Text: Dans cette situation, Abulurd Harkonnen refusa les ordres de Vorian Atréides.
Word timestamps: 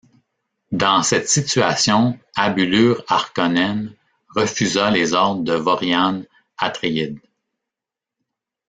Dans 0.71 1.03
cette 1.03 1.29
situation, 1.29 2.17
Abulurd 2.35 3.05
Harkonnen 3.07 3.93
refusa 4.35 4.89
les 4.89 5.13
ordres 5.13 5.43
de 5.43 5.53
Vorian 5.53 6.23
Atréides. 6.57 7.19